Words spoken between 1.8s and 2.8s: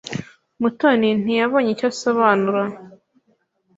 asobanura.